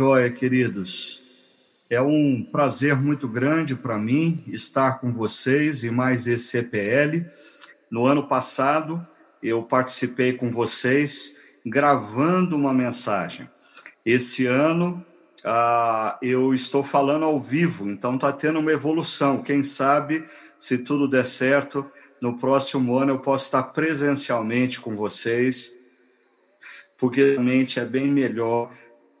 [0.00, 1.22] Joia, queridos.
[1.90, 7.26] É um prazer muito grande para mim estar com vocês e mais esse CPL.
[7.90, 9.06] No ano passado,
[9.42, 13.46] eu participei com vocês gravando uma mensagem.
[14.02, 15.04] Esse ano,
[15.44, 19.42] ah, eu estou falando ao vivo, então está tendo uma evolução.
[19.42, 20.24] Quem sabe,
[20.58, 21.84] se tudo der certo,
[22.22, 25.76] no próximo ano eu posso estar presencialmente com vocês,
[26.96, 28.70] porque realmente é bem melhor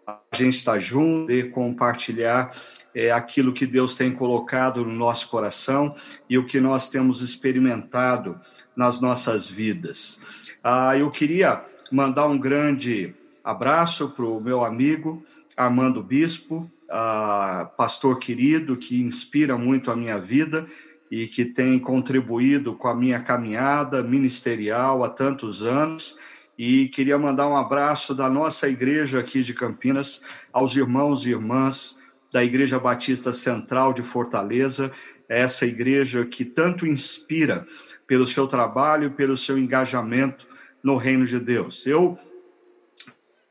[0.06, 2.54] a gente estar junto e compartilhar
[2.94, 5.94] é, aquilo que Deus tem colocado no nosso coração
[6.28, 8.40] e o que nós temos experimentado
[8.76, 10.18] nas nossas vidas.
[10.62, 15.24] Ah, eu queria mandar um grande abraço para o meu amigo
[15.56, 20.66] Armando Bispo, ah, pastor querido, que inspira muito a minha vida
[21.10, 26.16] e que tem contribuído com a minha caminhada ministerial há tantos anos
[26.62, 30.20] e queria mandar um abraço da nossa igreja aqui de Campinas
[30.52, 31.98] aos irmãos e irmãs
[32.30, 34.92] da Igreja Batista Central de Fortaleza,
[35.26, 37.66] essa igreja que tanto inspira
[38.06, 40.46] pelo seu trabalho, pelo seu engajamento
[40.84, 41.86] no reino de Deus.
[41.86, 42.18] Eu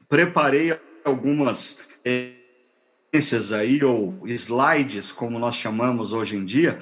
[0.08, 6.78] preparei algumas experiências aí, ou slides, como nós chamamos hoje em dia.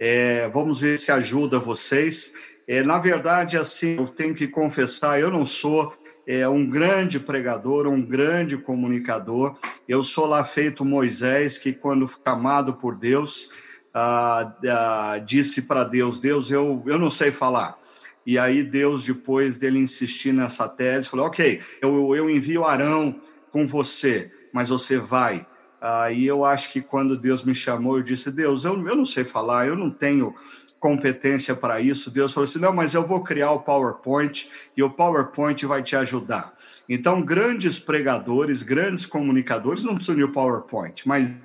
[0.00, 2.32] É, vamos ver se ajuda vocês.
[2.68, 7.86] É, na verdade, assim, eu tenho que confessar, eu não sou é, um grande pregador,
[7.86, 9.56] um grande comunicador.
[9.88, 13.48] Eu sou lá feito Moisés, que quando amado por Deus,
[13.94, 17.78] ah, ah, disse para Deus, Deus, eu, eu não sei falar.
[18.26, 23.20] E aí Deus, depois dele insistir nessa tese, falou, ok, eu, eu envio Arão
[23.52, 25.46] com você, mas você vai.
[25.80, 29.22] Aí eu acho que quando Deus me chamou, eu disse, Deus, eu, eu não sei
[29.22, 30.34] falar, eu não tenho
[30.78, 32.10] competência para isso.
[32.10, 35.96] Deus falou assim: não, mas eu vou criar o PowerPoint e o PowerPoint vai te
[35.96, 36.54] ajudar.
[36.88, 41.42] Então, grandes pregadores, grandes comunicadores não precisam de um PowerPoint, mas.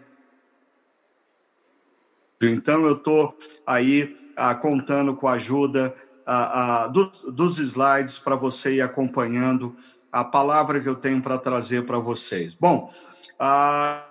[2.42, 5.96] Então, eu estou aí ah, contando com a ajuda
[6.26, 9.76] ah, ah, dos, dos slides para você ir acompanhando
[10.12, 12.54] a palavra que eu tenho para trazer para vocês.
[12.56, 12.92] Bom,
[13.40, 14.04] ah,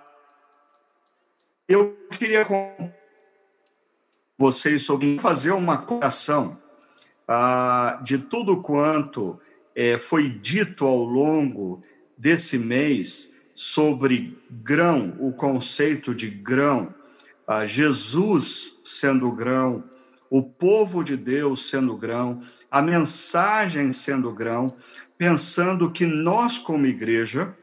[1.67, 2.45] eu queria
[4.41, 6.57] vocês sobre fazer uma correção
[7.27, 9.39] ah, de tudo quanto
[9.75, 11.83] eh, foi dito ao longo
[12.17, 16.91] desse mês sobre grão, o conceito de grão,
[17.47, 19.83] ah, Jesus sendo grão,
[20.27, 22.41] o povo de Deus sendo grão,
[22.71, 24.73] a mensagem sendo grão,
[25.19, 27.55] pensando que nós, como igreja,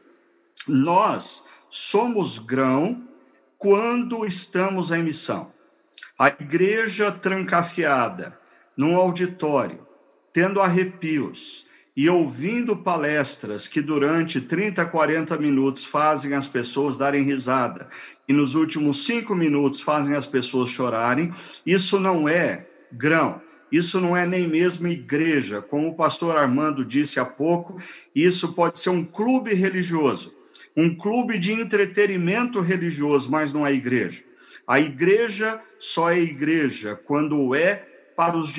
[0.65, 3.03] nós somos grão
[3.57, 5.58] quando estamos em missão.
[6.19, 8.37] A igreja trancafiada,
[8.75, 9.87] num auditório,
[10.33, 11.65] tendo arrepios
[11.95, 17.87] e ouvindo palestras que durante 30, 40 minutos fazem as pessoas darem risada
[18.27, 21.33] e nos últimos cinco minutos fazem as pessoas chorarem,
[21.65, 23.41] isso não é grão.
[23.71, 27.77] Isso não é nem mesmo igreja, como o pastor Armando disse há pouco,
[28.13, 30.33] isso pode ser um clube religioso,
[30.75, 34.27] um clube de entretenimento religioso, mas não é igreja.
[34.69, 38.53] A igreja só é igreja quando é para os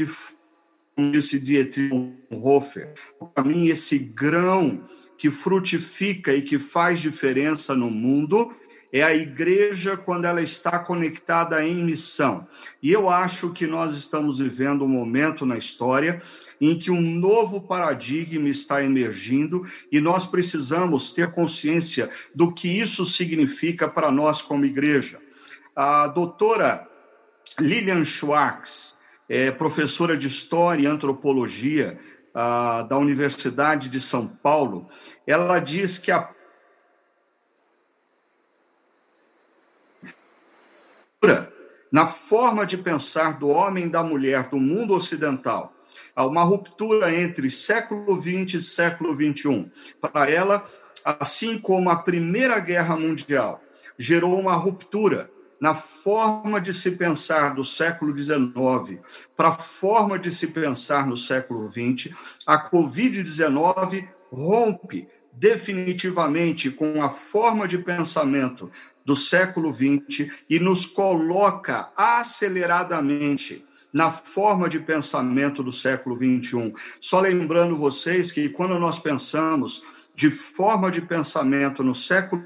[0.97, 1.95] como disse Dietrich
[2.33, 2.93] Hofer.
[3.33, 4.83] Para mim, esse grão
[5.17, 8.53] que frutifica e que faz diferença no mundo
[8.93, 12.45] é a igreja quando ela está conectada em missão.
[12.83, 16.21] E eu acho que nós estamos vivendo um momento na história
[16.61, 23.07] em que um novo paradigma está emergindo e nós precisamos ter consciência do que isso
[23.07, 25.21] significa para nós como igreja.
[25.75, 26.89] A doutora
[27.59, 28.97] Lilian Schwartz,
[29.29, 31.99] é professora de História e Antropologia
[32.35, 34.89] a, da Universidade de São Paulo,
[35.27, 36.29] ela diz que a
[41.93, 45.75] na forma de pensar do homem e da mulher do mundo ocidental,
[46.15, 49.71] há uma ruptura entre século XX e século XXI.
[50.01, 50.65] Para ela,
[51.05, 53.61] assim como a Primeira Guerra Mundial
[53.99, 55.31] gerou uma ruptura
[55.61, 58.99] na forma de se pensar do século XIX
[59.37, 62.15] para a forma de se pensar no século XX,
[62.47, 68.71] a Covid-19 rompe definitivamente com a forma de pensamento
[69.05, 76.73] do século XX e nos coloca aceleradamente na forma de pensamento do século XXI.
[77.01, 79.83] Só lembrando vocês que quando nós pensamos
[80.15, 82.45] de forma de pensamento no século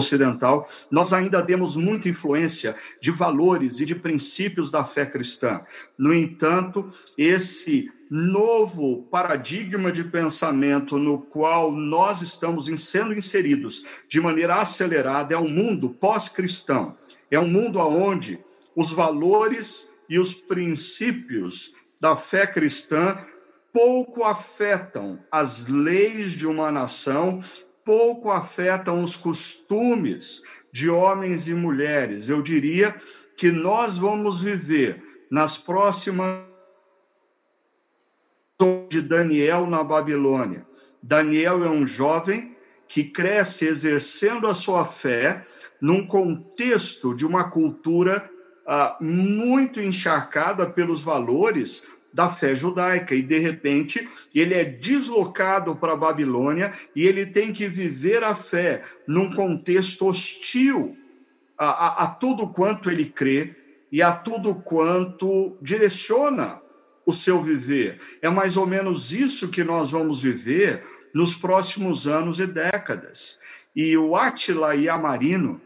[0.00, 5.62] ocidental, nós ainda temos muita influência de valores e de princípios da fé cristã.
[5.96, 14.56] No entanto, esse novo paradigma de pensamento no qual nós estamos sendo inseridos de maneira
[14.56, 16.96] acelerada é um mundo pós-cristão.
[17.30, 18.40] É um mundo onde
[18.74, 23.16] os valores e os princípios da fé cristã
[23.72, 27.40] pouco afetam as leis de uma nação,
[27.90, 32.28] pouco afetam os costumes de homens e mulheres.
[32.28, 32.94] Eu diria
[33.36, 36.44] que nós vamos viver nas próximas
[38.88, 40.64] de Daniel na Babilônia.
[41.02, 42.56] Daniel é um jovem
[42.86, 45.44] que cresce exercendo a sua fé
[45.80, 48.30] num contexto de uma cultura
[48.68, 51.82] ah, muito encharcada pelos valores
[52.12, 57.52] da fé judaica e de repente ele é deslocado para a Babilônia e ele tem
[57.52, 60.96] que viver a fé num contexto hostil
[61.56, 63.54] a, a, a tudo quanto ele crê
[63.92, 66.60] e a tudo quanto direciona
[67.04, 68.00] o seu viver.
[68.22, 73.38] É mais ou menos isso que nós vamos viver nos próximos anos e décadas.
[73.74, 75.60] E o Attila Yamarino,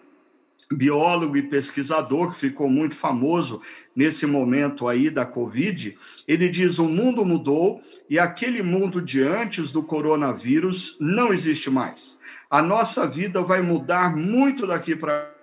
[0.73, 3.61] biólogo e pesquisador que ficou muito famoso
[3.95, 5.97] nesse momento aí da Covid,
[6.27, 12.19] ele diz: o mundo mudou e aquele mundo de antes do coronavírus não existe mais.
[12.51, 15.34] A nossa vida vai mudar muito daqui para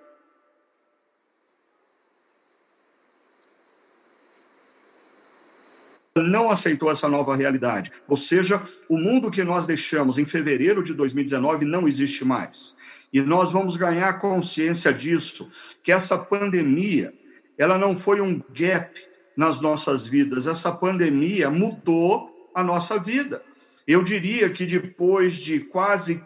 [6.20, 7.90] não aceitou essa nova realidade.
[8.06, 12.74] Ou seja, o mundo que nós deixamos em fevereiro de 2019 não existe mais.
[13.12, 15.50] E nós vamos ganhar consciência disso,
[15.82, 17.14] que essa pandemia,
[17.56, 19.00] ela não foi um gap
[19.36, 23.42] nas nossas vidas, essa pandemia mudou a nossa vida.
[23.86, 26.22] Eu diria que depois de quase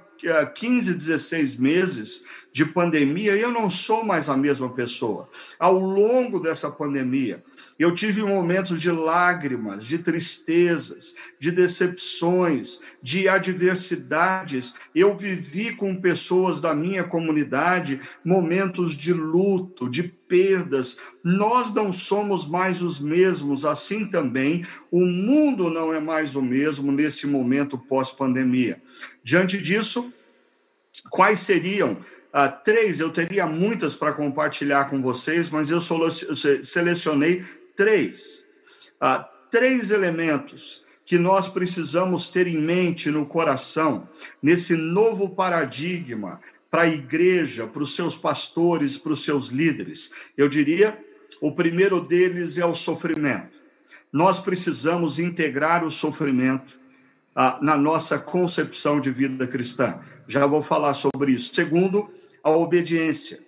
[0.54, 2.24] 15, 16 meses
[2.56, 5.28] de pandemia, eu não sou mais a mesma pessoa.
[5.58, 7.44] Ao longo dessa pandemia,
[7.78, 14.74] eu tive momentos de lágrimas, de tristezas, de decepções, de adversidades.
[14.94, 20.98] Eu vivi com pessoas da minha comunidade momentos de luto, de perdas.
[21.22, 26.90] Nós não somos mais os mesmos, assim também o mundo não é mais o mesmo
[26.90, 28.80] nesse momento pós-pandemia.
[29.26, 30.12] Diante disso,
[31.10, 31.98] quais seriam
[32.36, 35.80] Uh, três, eu teria muitas para compartilhar com vocês, mas eu
[36.62, 37.42] selecionei
[37.74, 38.44] três.
[39.00, 44.06] Ah, três elementos que nós precisamos ter em mente no coração,
[44.42, 46.38] nesse novo paradigma
[46.70, 50.10] para a igreja, para os seus pastores, para os seus líderes.
[50.36, 51.02] Eu diria,
[51.40, 53.58] o primeiro deles é o sofrimento.
[54.12, 56.78] Nós precisamos integrar o sofrimento
[57.36, 60.00] ah, na nossa concepção de vida cristã.
[60.26, 61.54] Já vou falar sobre isso.
[61.54, 62.08] Segundo,
[62.42, 63.38] a obediência.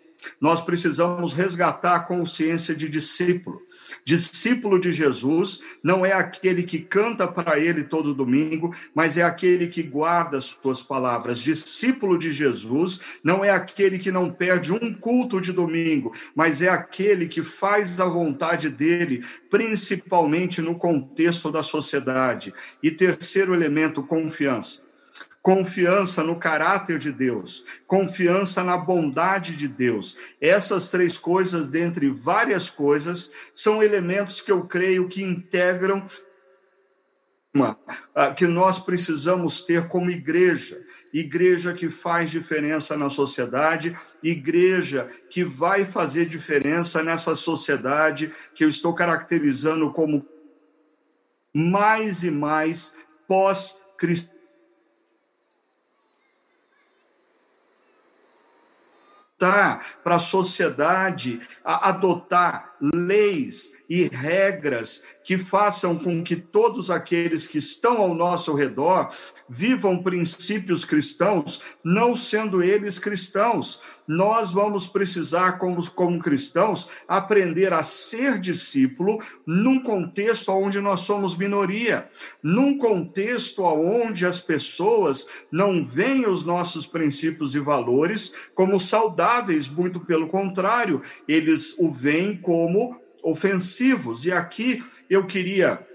[0.41, 3.63] Nós precisamos resgatar a consciência de discípulo.
[4.09, 9.67] Discípulo de Jesus não é aquele que canta para ele todo domingo, mas é aquele
[9.67, 11.39] que guarda as suas palavras.
[11.41, 16.71] Discípulo de Jesus não é aquele que não perde um culto de domingo, mas é
[16.71, 22.55] aquele que faz a vontade dele, principalmente no contexto da sociedade.
[22.83, 24.88] E terceiro elemento, confiança
[25.49, 30.19] confiança no caráter de Deus, confiança na bondade de Deus.
[30.39, 36.07] Essas três coisas, dentre várias coisas, são elementos que eu creio que integram
[38.37, 40.83] que nós precisamos ter como igreja,
[41.15, 48.69] igreja que faz diferença na sociedade, igreja que vai fazer diferença nessa sociedade que eu
[48.69, 50.27] estou caracterizando como
[51.55, 52.95] mais e mais
[53.27, 54.38] pós-cristã
[60.03, 67.99] para a sociedade adotar leis e regras que façam com que todos aqueles que estão
[67.99, 69.11] ao nosso redor
[69.49, 73.81] vivam princípios cristãos, não sendo eles cristãos.
[74.07, 81.37] Nós vamos precisar, como, como cristãos, aprender a ser discípulo num contexto onde nós somos
[81.37, 82.09] minoria,
[82.43, 90.01] num contexto onde as pessoas não veem os nossos princípios e valores como saudáveis, muito
[90.01, 92.68] pelo contrário, eles o veem como
[93.23, 94.25] ofensivos.
[94.25, 95.87] E aqui eu queria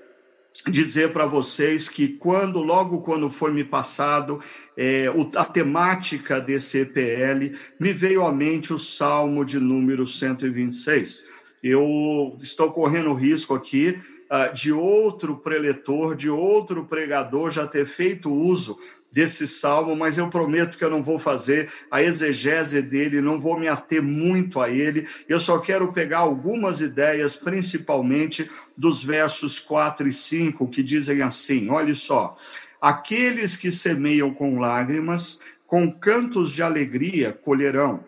[0.70, 4.40] dizer para vocês que quando logo quando foi me passado
[4.78, 11.26] é, a temática desse EPL me veio à mente o Salmo de número 126.
[11.62, 13.98] Eu estou correndo risco aqui
[14.30, 18.78] uh, de outro preletor, de outro pregador já ter feito uso
[19.14, 23.60] desse salmo, mas eu prometo que eu não vou fazer a exegese dele, não vou
[23.60, 25.08] me ater muito a ele.
[25.30, 31.70] Eu só quero pegar algumas ideias, principalmente dos versos 4 e 5, que dizem assim:
[31.70, 32.36] olha só.
[32.82, 38.04] Aqueles que semeiam com lágrimas, com cantos de alegria colherão.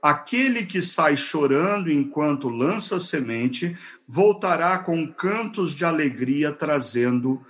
[0.00, 7.44] Aquele que sai chorando enquanto lança semente, voltará com cantos de alegria trazendo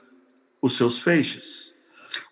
[0.61, 1.64] os seus feixes.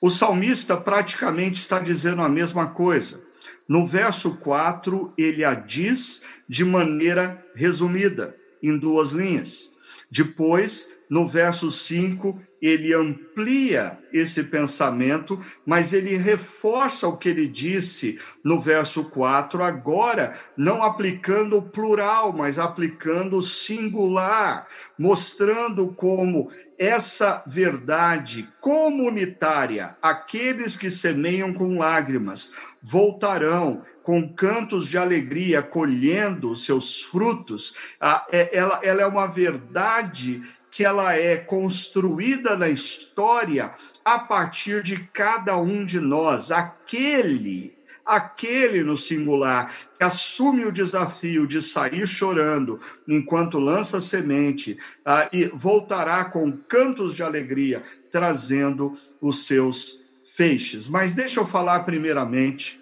[0.01, 3.21] O salmista praticamente está dizendo a mesma coisa.
[3.69, 9.71] No verso 4, ele a diz de maneira resumida, em duas linhas.
[10.11, 18.21] Depois, no verso 5, ele amplia esse pensamento, mas ele reforça o que ele disse
[18.45, 27.43] no verso 4, agora não aplicando o plural, mas aplicando o singular, mostrando como essa
[27.49, 37.75] verdade comunitária, aqueles que semeiam com lágrimas, voltarão com cantos de alegria, colhendo seus frutos.
[38.01, 40.43] Ah, é, ela, ela é uma verdade
[40.73, 48.83] que ela é construída na história a partir de cada um de nós, aquele aquele
[48.83, 56.25] no singular que assume o desafio de sair chorando enquanto lança semente ah, e voltará
[56.25, 60.89] com cantos de alegria trazendo os seus feixes.
[60.89, 62.81] Mas deixa eu falar primeiramente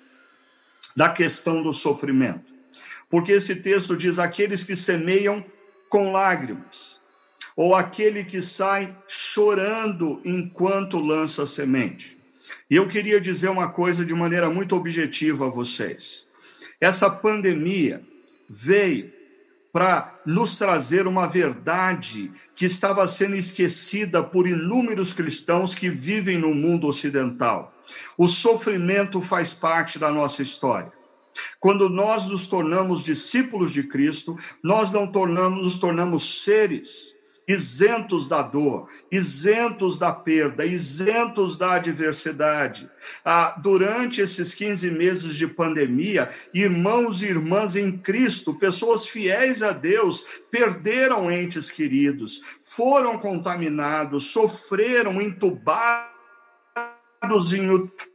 [0.97, 2.55] da questão do sofrimento,
[3.11, 5.45] porque esse texto diz aqueles que semeiam
[5.91, 7.00] com lágrimas
[7.57, 12.19] ou aquele que sai chorando enquanto lança semente.
[12.71, 16.27] E eu queria dizer uma coisa de maneira muito objetiva a vocês.
[16.81, 18.03] Essa pandemia
[18.49, 19.13] veio
[19.73, 26.55] para nos trazer uma verdade que estava sendo esquecida por inúmeros cristãos que vivem no
[26.55, 27.73] mundo ocidental.
[28.17, 30.93] O sofrimento faz parte da nossa história.
[31.61, 37.10] Quando nós nos tornamos discípulos de Cristo, nós não tornamos, nos tornamos seres
[37.51, 42.89] isentos da dor, isentos da perda, isentos da adversidade.
[43.25, 49.73] Ah, durante esses 15 meses de pandemia, irmãos e irmãs em Cristo, pessoas fiéis a
[49.73, 56.10] Deus, perderam entes queridos, foram contaminados, sofreram, entubados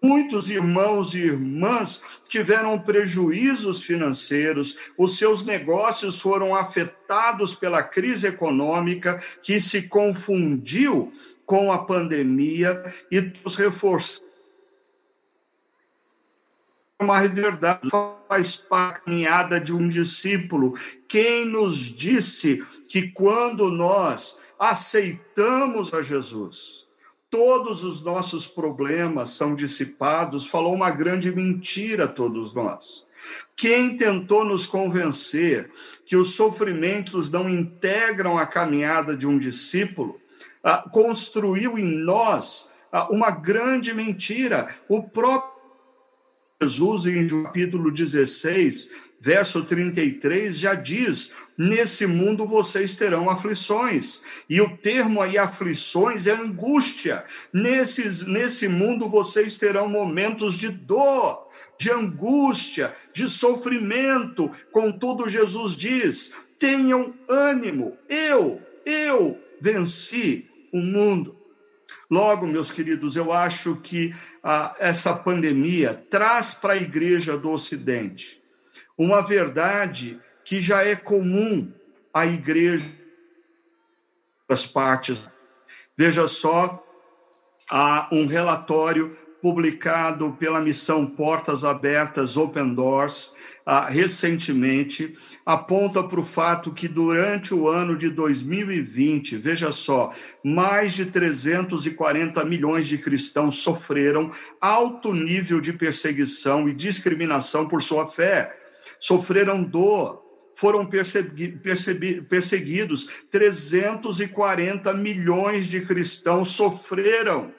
[0.02, 9.22] muitos irmãos e irmãs tiveram prejuízos financeiros, os seus negócios foram afetados pela crise econômica
[9.44, 11.14] que se confundiu
[11.46, 14.26] com a pandemia e os reforçou
[17.00, 17.90] uma verdade
[18.28, 19.12] faz parte
[19.64, 20.74] de um discípulo.
[21.08, 26.85] Quem nos disse que quando nós aceitamos a Jesus,
[27.36, 33.06] todos os nossos problemas são dissipados, falou uma grande mentira a todos nós.
[33.58, 35.70] Quem tentou nos convencer
[36.06, 40.18] que os sofrimentos não integram a caminhada de um discípulo,
[40.64, 44.74] ah, construiu em nós ah, uma grande mentira.
[44.88, 45.54] O próprio
[46.62, 48.92] Jesus, em capítulo 16,
[49.26, 54.22] verso 33, já diz: Nesse mundo vocês terão aflições.
[54.48, 57.26] E o termo aí, aflições, é angústia.
[57.52, 61.48] Nesse, nesse mundo vocês terão momentos de dor,
[61.80, 64.52] de angústia, de sofrimento.
[64.72, 71.36] Contudo, Jesus diz: tenham ânimo, eu, eu venci o mundo.
[72.08, 74.14] Logo, meus queridos, eu acho que
[74.44, 78.45] ah, essa pandemia traz para a igreja do Ocidente
[78.98, 81.72] uma verdade que já é comum
[82.14, 82.86] à igreja
[84.48, 85.20] das partes.
[85.98, 86.84] Veja só,
[87.70, 93.32] há um relatório publicado pela missão Portas Abertas Open Doors
[93.66, 100.12] ah, recentemente aponta para o fato que durante o ano de 2020, veja só,
[100.44, 108.06] mais de 340 milhões de cristãos sofreram alto nível de perseguição e discriminação por sua
[108.06, 108.65] fé,
[109.06, 117.54] sofreram dor, foram perseguidos, 340 milhões de cristãos sofreram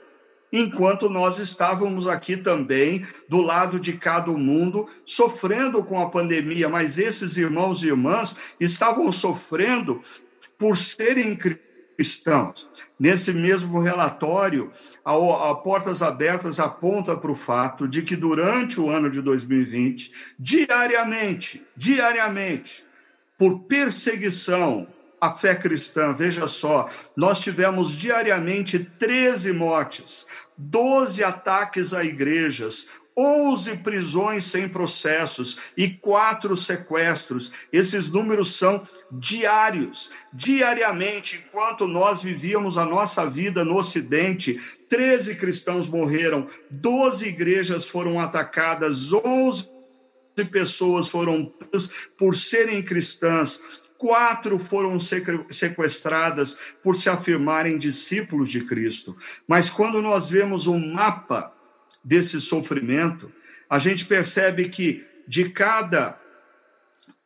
[0.52, 6.98] enquanto nós estávamos aqui também, do lado de cada mundo, sofrendo com a pandemia, mas
[6.98, 10.02] esses irmãos e irmãs estavam sofrendo
[10.58, 12.68] por serem cristãos.
[12.98, 14.72] Nesse mesmo relatório,
[15.06, 20.10] a, a Portas Abertas aponta para o fato de que durante o ano de 2020,
[20.36, 22.84] diariamente, diariamente,
[23.38, 24.88] por perseguição
[25.20, 26.12] a fé cristã.
[26.12, 30.26] Veja só, nós tivemos diariamente 13 mortes,
[30.58, 37.50] 12 ataques a igrejas, 11 prisões sem processos e quatro sequestros.
[37.72, 40.10] Esses números são diários.
[40.32, 48.20] Diariamente, enquanto nós vivíamos a nossa vida no Ocidente, 13 cristãos morreram, 12 igrejas foram
[48.20, 49.70] atacadas, 11
[50.50, 51.50] pessoas foram
[52.18, 53.60] por serem cristãs,
[53.96, 59.16] quatro foram sequestradas por se afirmarem discípulos de Cristo.
[59.48, 61.55] Mas quando nós vemos um mapa
[62.06, 63.32] desse sofrimento,
[63.68, 66.16] a gente percebe que de cada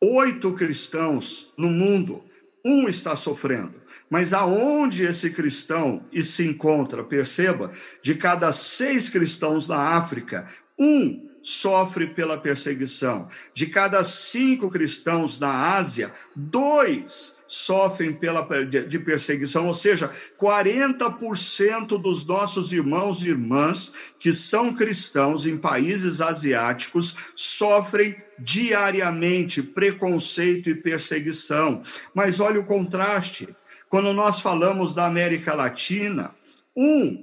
[0.01, 2.25] oito cristãos no mundo,
[2.65, 3.79] um está sofrendo.
[4.09, 7.71] Mas aonde esse cristão se encontra, perceba,
[8.01, 10.47] de cada seis cristãos na África,
[10.77, 13.27] um sofre pela perseguição.
[13.53, 20.09] De cada cinco cristãos na Ásia, dois sofrem pela, de, perseguição, ou seja,
[20.41, 30.69] 40% dos nossos irmãos e irmãs que são cristãos em países asiáticos sofrem diariamente preconceito
[30.69, 31.83] e perseguição.
[32.15, 33.49] Mas olha o contraste.
[33.89, 36.33] Quando nós falamos da América Latina,
[36.73, 37.21] um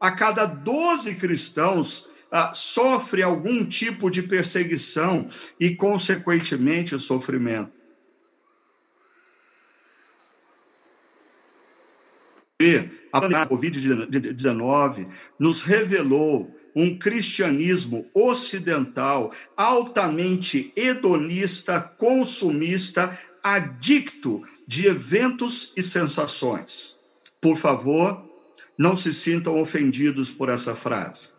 [0.00, 5.28] a cada 12 cristãos ah, sofre algum tipo de perseguição
[5.60, 7.75] e, consequentemente, sofrimento.
[13.12, 15.08] A Covid-19
[15.38, 26.96] nos revelou um cristianismo ocidental altamente hedonista, consumista, adicto de eventos e sensações.
[27.40, 28.24] Por favor,
[28.76, 31.32] não se sintam ofendidos por essa frase.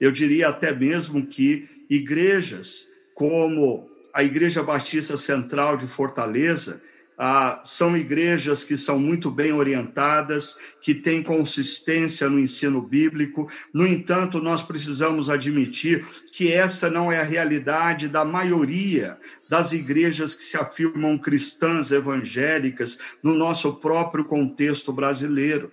[0.00, 6.82] Eu diria até mesmo que igrejas como a Igreja Batista Central de Fortaleza
[7.18, 13.46] ah, são igrejas que são muito bem orientadas, que têm consistência no ensino bíblico.
[13.72, 20.34] No entanto, nós precisamos admitir que essa não é a realidade da maioria das igrejas
[20.34, 25.70] que se afirmam cristãs evangélicas no nosso próprio contexto brasileiro.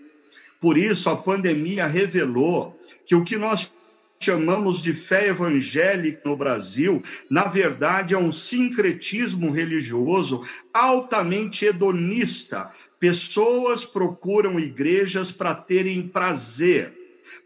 [0.60, 3.74] Por isso, a pandemia revelou que o que nós
[4.22, 10.42] chamamos de fé evangélica no Brasil, na verdade é um sincretismo religioso
[10.74, 12.70] altamente hedonista.
[13.00, 16.98] Pessoas procuram igrejas para terem prazer.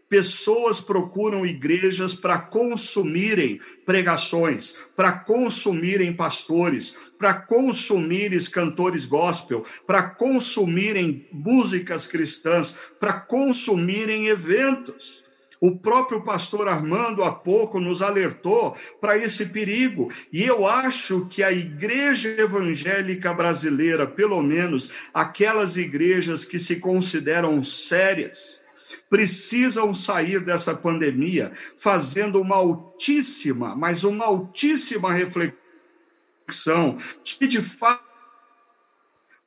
[0.08, 11.26] Pessoas procuram igrejas para consumirem pregações, para consumirem pastores, para consumirem cantores gospel, para consumirem
[11.32, 15.23] músicas cristãs, para consumirem eventos.
[15.64, 21.42] O próprio pastor Armando há pouco nos alertou para esse perigo, e eu acho que
[21.42, 28.60] a igreja evangélica brasileira, pelo menos aquelas igrejas que se consideram sérias,
[29.08, 36.98] precisam sair dessa pandemia fazendo uma altíssima, mas uma altíssima reflexão.
[37.24, 38.03] De de fato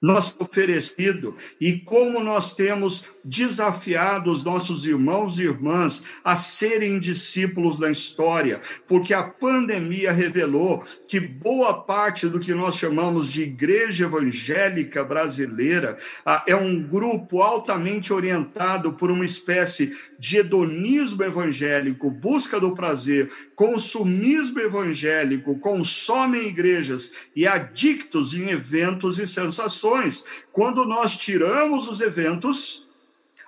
[0.02, 1.36] nós oferecido.
[1.60, 8.62] E como nós temos desafiado os nossos irmãos e irmãs a serem discípulos da história,
[8.88, 15.98] porque a pandemia revelou que boa parte do que nós chamamos de igreja evangélica brasileira
[16.46, 24.60] é um grupo altamente orientado por uma espécie de hedonismo evangélico, busca do prazer, consumismo
[24.60, 30.24] evangélico, consomem igrejas e adictos em eventos e sensações.
[30.54, 32.88] Quando nós tiramos os eventos,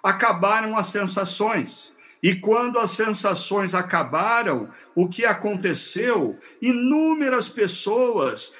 [0.02, 1.93] acabaram as sensações.
[2.24, 6.39] E quando as sensações acabaram, o que aconteceu?
[6.60, 8.54] Inúmeras pessoas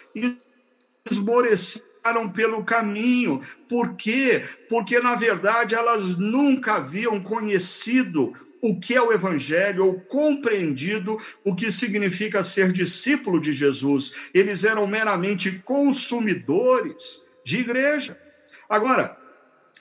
[1.10, 3.42] esmoreceram pelo caminho.
[3.68, 4.44] Por quê?
[4.70, 11.56] Porque, na verdade, elas nunca haviam conhecido o que é o Evangelho ou compreendido o
[11.56, 14.12] que significa ser discípulo de Jesus.
[14.34, 18.20] Eles eram meramente consumidores de igreja.
[18.70, 19.18] Agora,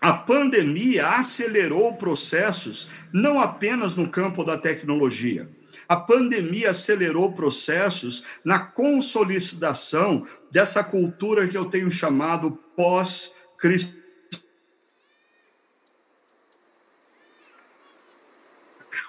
[0.01, 5.49] a pandemia acelerou processos não apenas no campo da tecnologia.
[5.89, 13.98] A pandemia acelerou processos na consolidação dessa cultura que eu tenho chamado pós-cristã.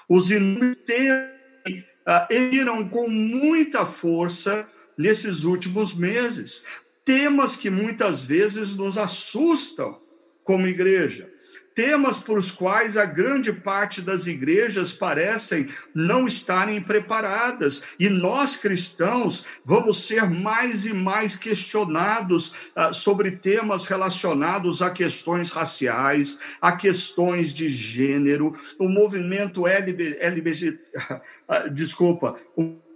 [0.09, 0.75] Os inúmeros
[2.09, 4.67] uh, com muita força
[4.97, 6.63] nesses últimos meses.
[7.05, 10.01] Temas que muitas vezes nos assustam
[10.43, 11.31] como igreja.
[11.79, 15.65] Temas para os quais a grande parte das igrejas parecem
[15.95, 17.83] não estarem preparadas.
[17.97, 25.51] E nós cristãos vamos ser mais e mais questionados uh, sobre temas relacionados a questões
[25.51, 30.77] raciais, a questões de gênero, o movimento LB, LBG,
[31.47, 32.88] ah, desculpa, o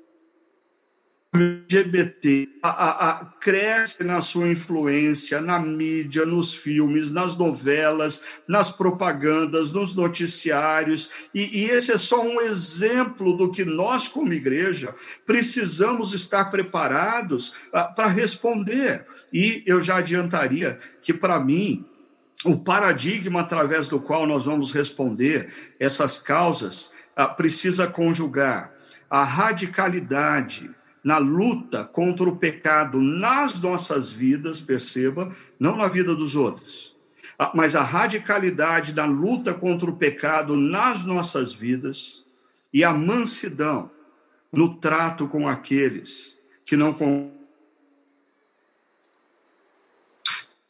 [1.36, 8.70] LGBT a, a, a, cresce na sua influência na mídia, nos filmes, nas novelas, nas
[8.70, 14.94] propagandas, nos noticiários, e, e esse é só um exemplo do que nós, como igreja,
[15.26, 17.52] precisamos estar preparados
[17.96, 19.06] para responder.
[19.34, 21.84] E eu já adiantaria que, para mim,
[22.46, 28.72] o paradigma através do qual nós vamos responder essas causas uh, precisa conjugar
[29.10, 30.70] a radicalidade
[31.04, 36.96] na luta contra o pecado nas nossas vidas, perceba, não na vida dos outros,
[37.38, 42.26] ah, mas a radicalidade da luta contra o pecado nas nossas vidas
[42.72, 43.92] e a mansidão
[44.52, 46.94] no trato com aqueles que não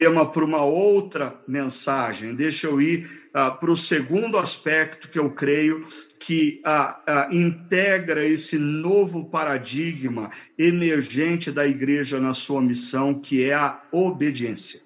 [0.03, 2.35] tema para uma outra mensagem.
[2.35, 5.87] Deixa eu ir uh, para o segundo aspecto que eu creio
[6.19, 13.53] que uh, uh, integra esse novo paradigma emergente da igreja na sua missão, que é
[13.53, 14.81] a obediência.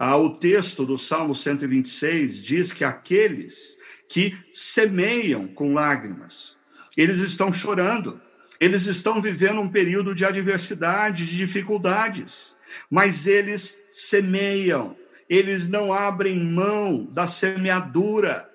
[0.00, 6.56] o texto do Salmo 126 diz que aqueles que semeiam com lágrimas,
[6.96, 8.20] eles estão chorando,
[8.58, 12.58] eles estão vivendo um período de adversidade, de dificuldades
[12.90, 14.96] mas eles semeiam,
[15.28, 18.48] eles não abrem mão da semeadura.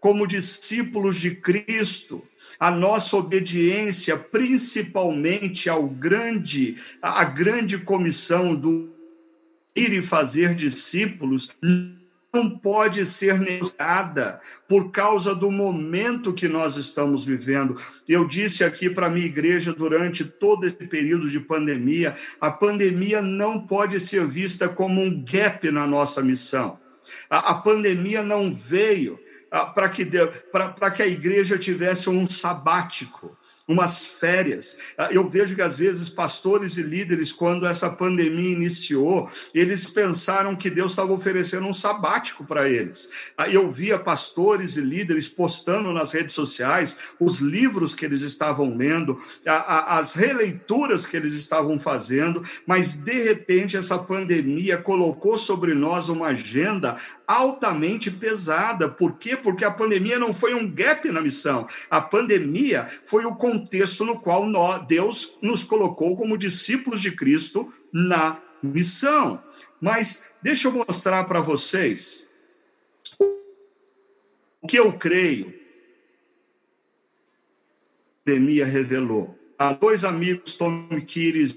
[0.00, 2.22] Como discípulos de Cristo,
[2.60, 8.94] a nossa obediência, principalmente ao grande, a grande comissão do
[9.74, 11.50] ir e fazer discípulos,
[12.32, 17.76] não pode ser negada por causa do momento que nós estamos vivendo.
[18.06, 23.22] Eu disse aqui para a minha igreja durante todo esse período de pandemia: a pandemia
[23.22, 26.78] não pode ser vista como um gap na nossa missão.
[27.30, 29.18] A, a pandemia não veio
[29.50, 33.36] ah, para que, que a igreja tivesse um sabático
[33.68, 34.78] umas férias.
[34.96, 40.54] Ah, eu vejo que às vezes pastores e líderes, quando essa pandemia iniciou, eles pensaram
[40.54, 43.08] que Deus estava oferecendo um sabático para eles.
[43.36, 48.76] Ah, eu via pastores e líderes postando nas redes sociais os livros que eles estavam
[48.76, 56.08] lendo, as releituras que eles estavam fazendo, mas de repente essa pandemia colocou sobre nós
[56.08, 56.96] uma agenda
[57.26, 58.88] altamente pesada.
[58.88, 59.36] Por quê?
[59.36, 61.66] Porque a pandemia não foi um gap na missão.
[61.90, 67.72] A pandemia foi o contexto no qual nós, Deus nos colocou como discípulos de Cristo
[67.92, 69.42] na missão.
[69.80, 72.28] Mas deixa eu mostrar para vocês
[74.62, 75.54] o que eu creio.
[78.22, 79.36] A pandemia revelou.
[79.58, 81.56] Há dois amigos, Tom Kires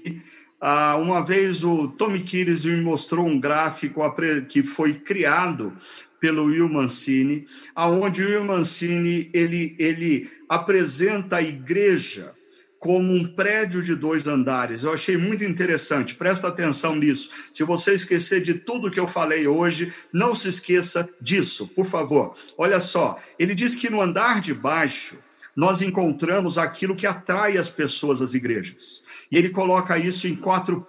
[0.60, 4.02] ah, uma vez o Tommy Kires me mostrou um gráfico
[4.48, 5.72] que foi criado
[6.20, 12.34] pelo Will Mancini, aonde o Will Mancini ele, ele apresenta a igreja
[12.78, 14.82] como um prédio de dois andares.
[14.82, 16.14] Eu achei muito interessante.
[16.14, 17.30] Presta atenção nisso.
[17.52, 22.34] Se você esquecer de tudo que eu falei hoje, não se esqueça disso, por favor.
[22.56, 25.16] Olha só, ele diz que no andar de baixo
[25.54, 29.02] nós encontramos aquilo que atrai as pessoas às igrejas.
[29.30, 30.86] E ele coloca isso em quatro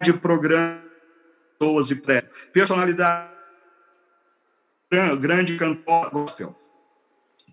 [0.00, 0.82] de programas,
[1.58, 2.32] pessoas e prédios.
[2.52, 3.32] Personalidade,
[5.20, 6.61] grande cantor gospel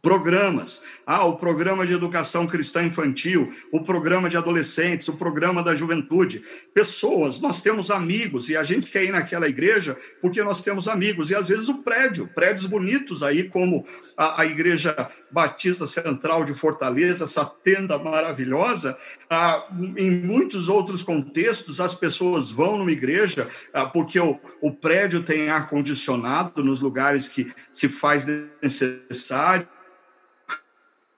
[0.02, 0.82] programas.
[1.06, 6.42] Ah, o programa de educação cristã infantil, o programa de adolescentes, o programa da juventude.
[6.74, 11.30] Pessoas, nós temos amigos e a gente quer ir naquela igreja porque nós temos amigos.
[11.30, 13.86] E às vezes o prédio, prédios bonitos aí, como
[14.16, 18.98] a, a Igreja Batista Central de Fortaleza, essa tenda maravilhosa.
[19.30, 19.66] Ah,
[19.98, 25.50] em muitos outros contextos, as pessoas vão numa igreja ah, porque o, o prédio tem
[25.50, 28.26] ar-condicionado nos lugares que se faz
[28.62, 29.68] necessário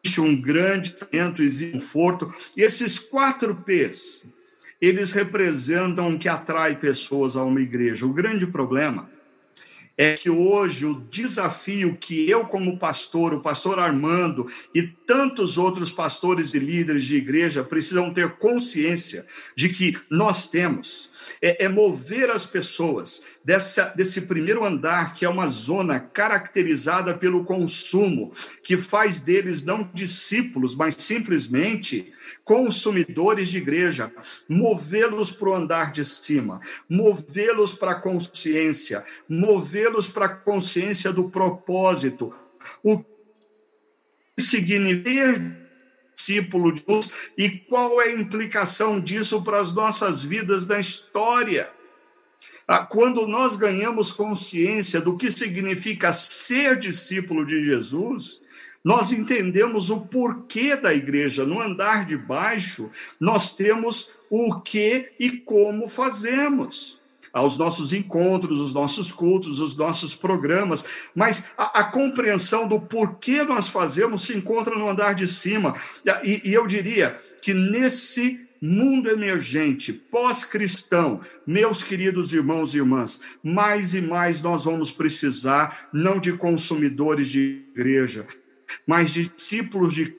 [0.03, 2.33] existe um grande talento, existe conforto.
[2.57, 4.25] E esses quatro P's,
[4.81, 8.05] eles representam o que atrai pessoas a uma igreja.
[8.05, 9.09] O grande problema
[9.95, 15.91] é que hoje o desafio que eu, como pastor, o pastor Armando e tantos outros
[15.91, 21.10] pastores e líderes de igreja precisam ter consciência de que nós temos
[21.41, 27.43] é, é mover as pessoas dessa, desse primeiro andar, que é uma zona caracterizada pelo
[27.43, 32.11] consumo, que faz deles não discípulos, mas simplesmente
[32.43, 34.11] consumidores de igreja,
[34.47, 41.29] movê-los para o andar de cima, movê-los para a consciência, movê-los para a consciência do
[41.29, 42.33] propósito.
[42.83, 43.05] O que
[44.39, 45.61] significa
[46.21, 51.69] discípulo de Deus e qual é a implicação disso para as nossas vidas na história.
[52.67, 58.41] Ah, quando nós ganhamos consciência do que significa ser discípulo de Jesus,
[58.83, 61.45] nós entendemos o porquê da igreja.
[61.45, 67.00] No andar de baixo, nós temos o que e como fazemos
[67.33, 73.43] aos nossos encontros, os nossos cultos, os nossos programas, mas a, a compreensão do porquê
[73.43, 75.75] nós fazemos se encontra no andar de cima.
[76.23, 83.95] E, e eu diria que nesse mundo emergente, pós-cristão, meus queridos irmãos e irmãs, mais
[83.95, 88.27] e mais nós vamos precisar não de consumidores de igreja,
[88.85, 90.15] mas de discípulos de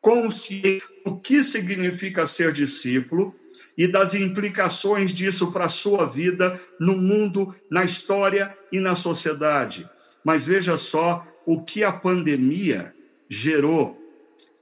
[0.00, 3.34] consciência o que significa ser discípulo
[3.76, 9.88] e das implicações disso para a sua vida no mundo, na história e na sociedade.
[10.24, 12.94] Mas veja só o que a pandemia
[13.28, 13.98] gerou.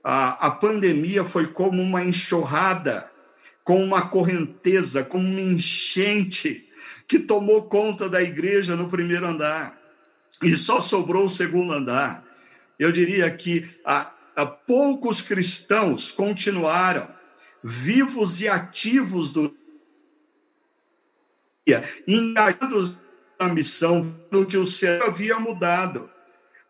[0.03, 3.11] A, a pandemia foi como uma enxurrada,
[3.65, 6.67] com uma correnteza, como uma enchente
[7.07, 9.79] que tomou conta da igreja no primeiro andar
[10.43, 12.25] e só sobrou o segundo andar.
[12.79, 17.09] Eu diria que a, a poucos cristãos continuaram
[17.63, 19.55] vivos e ativos do
[21.67, 22.97] dia, engajados
[23.39, 26.11] na missão, no que o céu havia mudado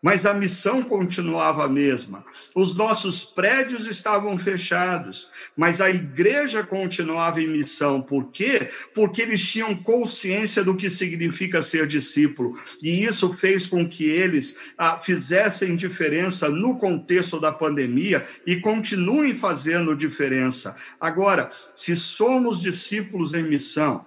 [0.01, 2.25] mas a missão continuava a mesma.
[2.55, 8.01] Os nossos prédios estavam fechados, mas a igreja continuava em missão.
[8.01, 8.69] Por quê?
[8.95, 14.57] Porque eles tinham consciência do que significa ser discípulo, e isso fez com que eles
[14.77, 20.75] ah, fizessem diferença no contexto da pandemia e continuem fazendo diferença.
[20.99, 24.05] Agora, se somos discípulos em missão,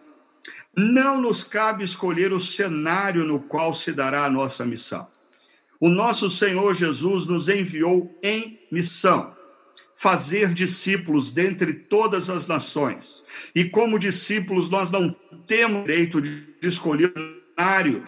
[0.76, 5.13] não nos cabe escolher o cenário no qual se dará a nossa missão.
[5.84, 9.36] O nosso Senhor Jesus nos enviou em missão,
[9.94, 13.22] fazer discípulos dentre todas as nações.
[13.54, 15.14] E como discípulos, nós não
[15.46, 18.02] temos direito de escolher o cenário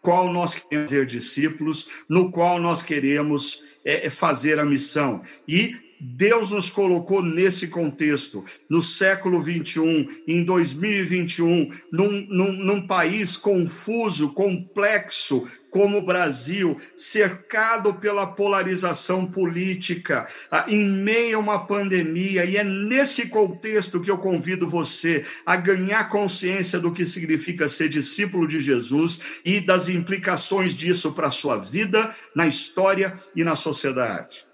[0.00, 5.20] qual nós queremos ser discípulos, no qual nós queremos é, fazer a missão.
[5.48, 13.36] E Deus nos colocou nesse contexto, no século 21, em 2021, num, num, num país
[13.36, 22.46] confuso, complexo, como o Brasil, cercado pela polarização política, ah, em meio a uma pandemia,
[22.46, 27.90] e é nesse contexto que eu convido você a ganhar consciência do que significa ser
[27.90, 33.54] discípulo de Jesus e das implicações disso para a sua vida, na história e na
[33.54, 34.45] sociedade.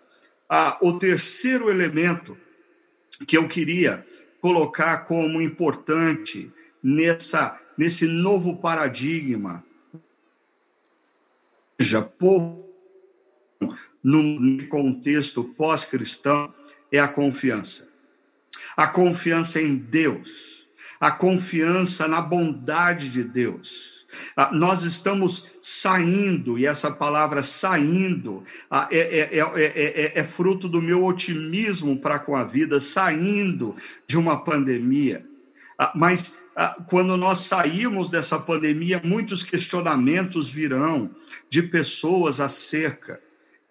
[0.54, 2.36] Ah, o terceiro elemento
[3.26, 4.06] que eu queria
[4.38, 9.64] colocar como importante nessa, nesse novo paradigma,
[11.80, 12.68] já povo
[14.04, 16.52] no contexto pós-cristão,
[16.92, 17.88] é a confiança.
[18.76, 20.68] A confiança em Deus,
[21.00, 24.01] a confiança na bondade de Deus
[24.52, 31.04] nós estamos saindo, e essa palavra saindo ah, é, é, é, é, fruto do meu
[31.04, 33.74] otimismo para com a vida, saindo
[34.06, 35.26] de uma pandemia.
[35.78, 36.38] Ah, mas
[36.86, 41.10] quando nós saímos dessa pandemia, muitos questionamentos virão
[41.48, 43.20] de pessoas acerca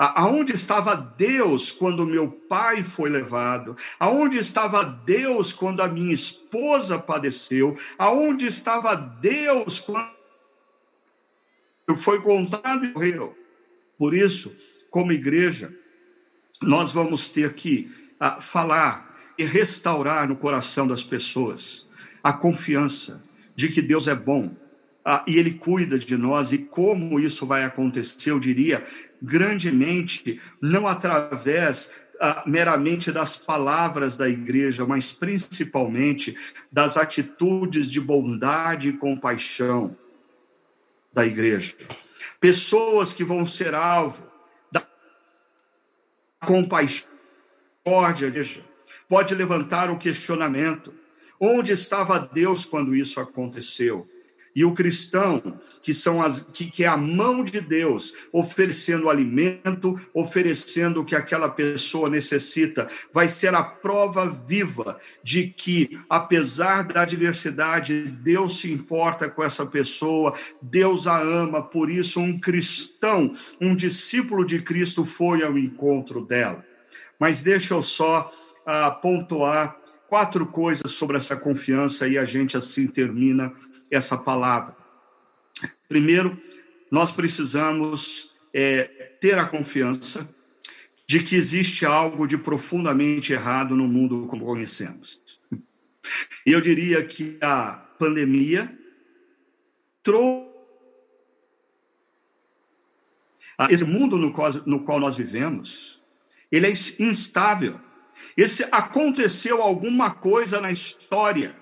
[0.02, 3.76] Aonde estava Deus quando meu pai foi levado?
[4.00, 7.78] Aonde estava Deus quando a minha esposa padeceu?
[8.00, 10.10] Aonde estava Deus quando
[11.98, 13.38] foi contado e morreu.
[13.98, 14.56] Por isso,
[14.90, 15.74] como igreja,
[16.62, 17.92] nós vamos ter que
[18.22, 21.88] uh, falar e restaurar no coração das pessoas
[22.24, 23.24] a confiança
[23.56, 26.52] de que Deus é bom uh, e Ele cuida de nós.
[26.52, 28.84] E como isso vai acontecer, eu diria,
[29.22, 31.92] grandemente, não através
[32.22, 36.38] Uh, meramente das palavras da igreja, mas principalmente
[36.72, 39.98] das atitudes de bondade e compaixão
[41.14, 41.76] da igreja.
[42.40, 44.26] Pessoas que vão ser alvo
[44.72, 44.86] da
[46.46, 47.10] compaixão,
[49.10, 50.94] pode levantar o questionamento:
[51.40, 54.10] onde estava Deus quando isso aconteceu?
[54.56, 60.00] E o cristão, que, são as, que, que é a mão de Deus, oferecendo alimento,
[60.14, 67.02] oferecendo o que aquela pessoa necessita, vai ser a prova viva de que, apesar da
[67.02, 73.76] adversidade, Deus se importa com essa pessoa, Deus a ama, por isso, um cristão, um
[73.76, 76.64] discípulo de Cristo foi ao encontro dela.
[77.18, 79.78] Mas deixa eu só uh, pontuar
[80.12, 83.54] quatro coisas sobre essa confiança e a gente assim termina
[83.92, 84.76] essa palavra.
[85.88, 86.42] Primeiro,
[86.90, 88.84] nós precisamos é,
[89.20, 90.28] ter a confiança
[91.08, 95.20] de que existe algo de profundamente errado no mundo como conhecemos.
[96.46, 98.78] Eu diria que a pandemia
[100.02, 100.50] trouxe
[103.70, 106.02] esse mundo no qual, no qual nós vivemos,
[106.52, 107.80] ele é instável.
[108.36, 111.61] Esse aconteceu alguma coisa na história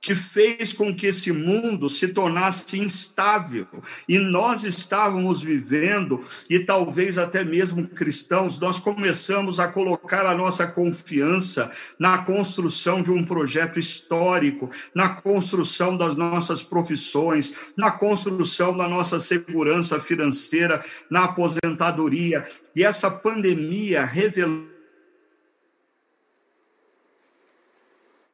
[0.00, 3.66] que fez com que esse mundo se tornasse instável.
[4.08, 10.66] E nós estávamos vivendo, e talvez até mesmo cristãos, nós começamos a colocar a nossa
[10.66, 18.88] confiança na construção de um projeto histórico, na construção das nossas profissões, na construção da
[18.88, 22.46] nossa segurança financeira, na aposentadoria.
[22.74, 24.79] E essa pandemia revelou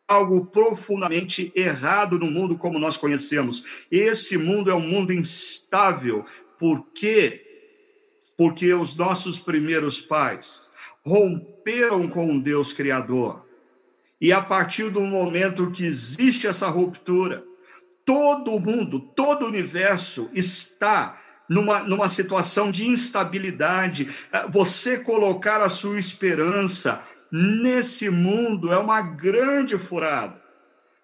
[0.06, 3.86] algo profundamente errado no mundo como nós conhecemos.
[3.90, 6.24] Esse mundo é um mundo instável.
[6.58, 7.42] Por quê?
[8.36, 10.70] Porque os nossos primeiros pais
[11.04, 13.44] romperam com Deus Criador.
[14.20, 17.44] E a partir do momento que existe essa ruptura,
[18.04, 24.08] todo o mundo, todo o universo está numa, numa situação de instabilidade.
[24.50, 30.42] Você colocar a sua esperança nesse mundo é uma grande furada.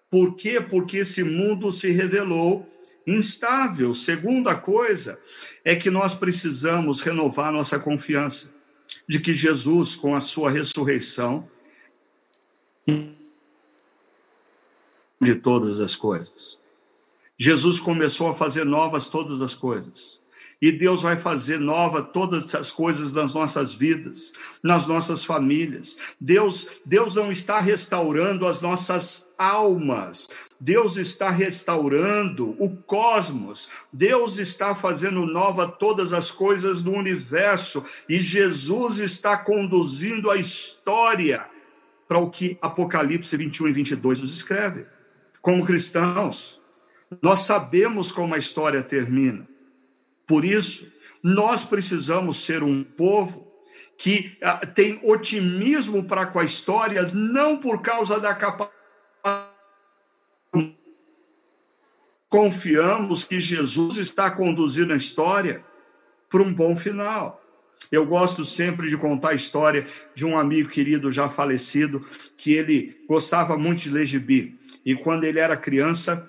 [0.09, 0.61] Por quê?
[0.61, 2.67] Porque esse mundo se revelou
[3.05, 3.93] instável.
[3.93, 5.19] Segunda coisa
[5.65, 8.51] é que nós precisamos renovar nossa confiança
[9.07, 11.49] de que Jesus, com a sua ressurreição,
[15.19, 16.57] de todas as coisas.
[17.37, 20.22] Jesus começou a fazer novas todas as coisas
[20.63, 24.31] e Deus vai fazer nova todas as coisas nas nossas vidas,
[24.63, 25.97] nas nossas famílias.
[26.17, 30.29] Deus, Deus não está restaurando as nossas almas.
[30.57, 33.67] Deus está restaurando o cosmos.
[33.91, 41.45] Deus está fazendo nova todas as coisas do universo e Jesus está conduzindo a história
[42.07, 44.85] para o que Apocalipse 21 e 22 nos escreve.
[45.41, 46.61] Como cristãos,
[47.21, 49.51] nós sabemos como a história termina.
[50.33, 50.91] Por isso,
[51.21, 53.47] nós precisamos ser um povo
[53.95, 58.73] que uh, tem otimismo para com a história, não por causa da capacidade.
[62.27, 65.63] Confiamos que Jesus está conduzindo a história
[66.27, 67.39] para um bom final.
[67.91, 72.03] Eu gosto sempre de contar a história de um amigo querido já falecido,
[72.35, 74.59] que ele gostava muito de ler gibi.
[74.83, 76.27] E quando ele era criança,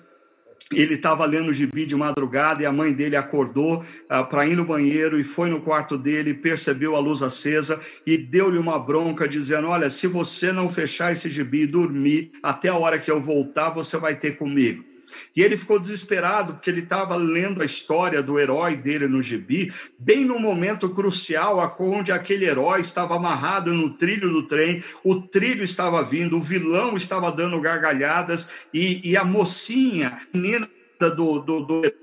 [0.71, 4.55] ele estava lendo o gibi de madrugada e a mãe dele acordou ah, para ir
[4.55, 9.27] no banheiro e foi no quarto dele, percebeu a luz acesa e deu-lhe uma bronca,
[9.27, 13.21] dizendo: Olha, se você não fechar esse gibi e dormir até a hora que eu
[13.21, 14.94] voltar, você vai ter comigo.
[15.35, 19.73] E ele ficou desesperado porque ele estava lendo a história do herói dele no gibi,
[19.97, 25.63] bem no momento crucial onde aquele herói estava amarrado no trilho do trem, o trilho
[25.63, 31.93] estava vindo, o vilão estava dando gargalhadas e, e a mocinha, menina do, do, do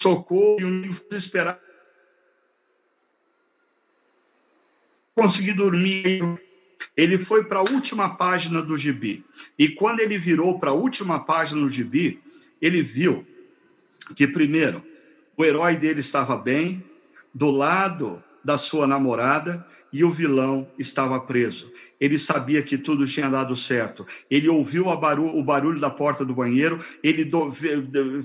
[0.00, 1.60] socorro e um desesperado.
[5.14, 6.22] Consegui dormir
[6.96, 9.24] ele foi para a última página do gibi.
[9.58, 12.20] E quando ele virou para a última página do gibi,
[12.60, 13.26] ele viu
[14.14, 14.82] que, primeiro,
[15.36, 16.84] o herói dele estava bem,
[17.34, 21.70] do lado da sua namorada, e o vilão estava preso.
[22.00, 24.06] Ele sabia que tudo tinha dado certo.
[24.30, 27.52] Ele ouviu o barulho da porta do banheiro, ele do,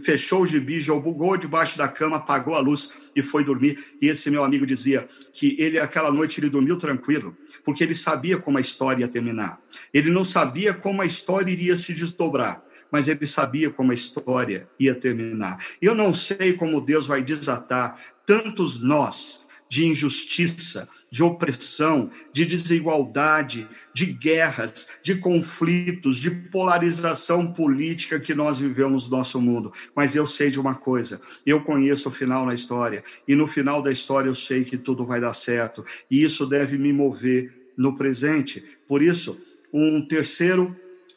[0.04, 3.78] fechou o gibi, jogou debaixo da cama, apagou a luz e foi dormir.
[4.02, 8.38] E esse meu amigo dizia que ele aquela noite ele dormiu tranquilo, porque ele sabia
[8.38, 9.60] como a história ia terminar.
[9.94, 14.66] Ele não sabia como a história iria se desdobrar mas ele sabia como a história
[14.80, 15.58] ia terminar.
[15.82, 23.68] Eu não sei como Deus vai desatar tantos nós de injustiça, de opressão, de desigualdade,
[23.94, 29.72] de guerras, de conflitos, de polarização política que nós vivemos no nosso mundo.
[29.96, 33.82] Mas eu sei de uma coisa: eu conheço o final na história, e no final
[33.82, 37.96] da história eu sei que tudo vai dar certo, e isso deve me mover no
[37.98, 38.64] presente.
[38.88, 39.40] Por isso,
[39.72, 40.76] um terceiro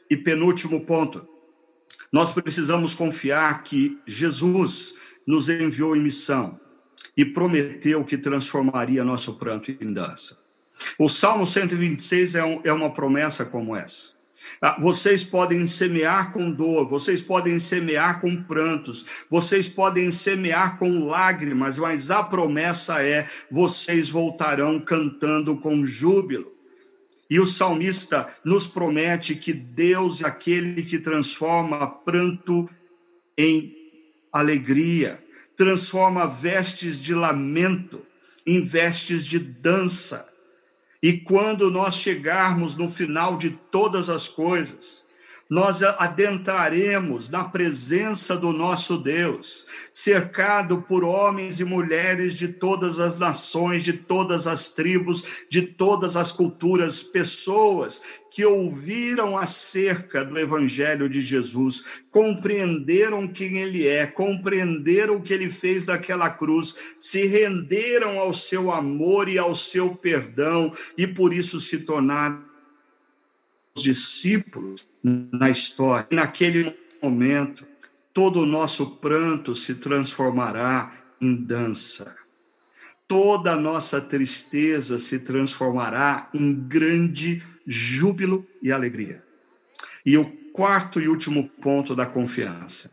[0.08, 1.26] e penúltimo ponto.
[2.12, 6.58] Nós precisamos confiar que Jesus nos enviou em missão
[7.16, 10.38] e prometeu que transformaria nosso pranto em dança.
[10.98, 14.18] O Salmo 126 é, um, é uma promessa como essa.
[14.60, 21.04] Ah, vocês podem semear com dor, vocês podem semear com prantos, vocês podem semear com
[21.04, 26.50] lágrimas, mas a promessa é: vocês voltarão cantando com júbilo.
[27.28, 32.68] E o salmista nos promete que Deus é aquele que transforma pranto
[33.38, 33.72] em
[34.32, 35.22] alegria,
[35.60, 38.00] transforma vestes de lamento
[38.46, 40.26] em vestes de dança.
[41.02, 45.04] E quando nós chegarmos no final de todas as coisas,
[45.50, 53.18] nós adentraremos na presença do nosso Deus, cercado por homens e mulheres de todas as
[53.18, 61.08] nações, de todas as tribos, de todas as culturas, pessoas que ouviram acerca do Evangelho
[61.08, 61.82] de Jesus,
[62.12, 68.70] compreenderam quem ele é, compreenderam o que ele fez daquela cruz, se renderam ao seu
[68.70, 72.48] amor e ao seu perdão e por isso se tornaram
[73.74, 76.06] discípulos na história.
[76.10, 77.66] Naquele momento,
[78.12, 82.16] todo o nosso pranto se transformará em dança.
[83.08, 89.24] Toda a nossa tristeza se transformará em grande júbilo e alegria.
[90.06, 92.90] E o quarto e último ponto da confiança.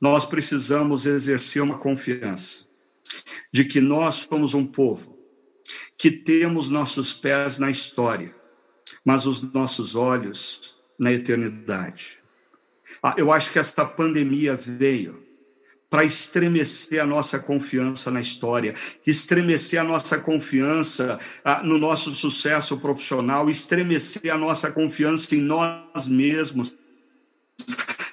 [0.00, 2.64] Nós precisamos exercer uma confiança
[3.52, 5.16] de que nós somos um povo
[5.96, 8.34] que temos nossos pés na história
[9.06, 12.18] mas os nossos olhos na eternidade.
[13.02, 15.24] Ah, eu acho que esta pandemia veio
[15.88, 18.74] para estremecer a nossa confiança na história,
[19.06, 26.06] estremecer a nossa confiança ah, no nosso sucesso profissional, estremecer a nossa confiança em nós
[26.06, 26.76] mesmos.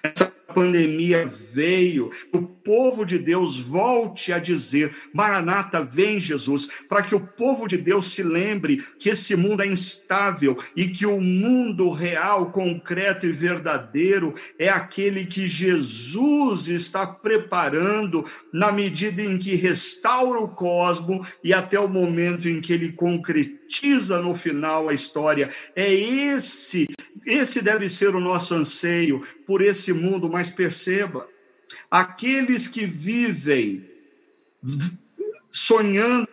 [0.04, 2.12] Essa pandemia veio,
[2.64, 8.08] povo de Deus volte a dizer: Maranata, vem Jesus, para que o povo de Deus
[8.12, 14.34] se lembre que esse mundo é instável e que o mundo real, concreto e verdadeiro
[14.58, 21.80] é aquele que Jesus está preparando na medida em que restaura o cosmo e até
[21.80, 25.50] o momento em que ele concretiza no final a história.
[25.76, 26.88] É esse,
[27.26, 31.28] esse deve ser o nosso anseio por esse mundo, mas perceba,
[31.94, 33.88] aqueles que vivem
[35.52, 36.28] sonhando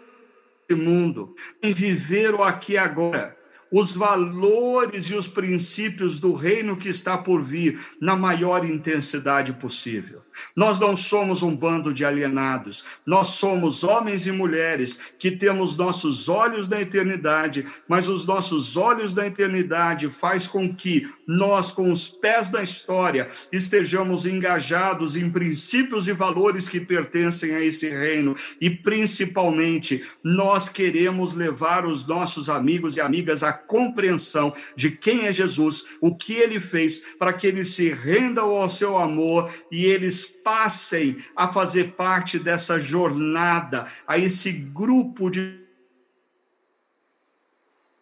[0.66, 3.36] esse mundo, em viver o aqui agora,
[3.70, 10.22] os valores e os princípios do reino que está por vir na maior intensidade possível.
[10.56, 16.28] Nós não somos um bando de alienados, nós somos homens e mulheres que temos nossos
[16.28, 22.08] olhos na eternidade, mas os nossos olhos na eternidade faz com que nós, com os
[22.08, 28.70] pés na história, estejamos engajados em princípios e valores que pertencem a esse reino e
[28.70, 35.84] principalmente nós queremos levar os nossos amigos e amigas à compreensão de quem é Jesus,
[36.00, 41.18] o que ele fez para que eles se rendam ao seu amor e eles passem
[41.36, 45.60] a fazer parte dessa jornada, a esse grupo de